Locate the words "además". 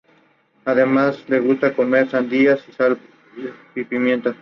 0.65-1.23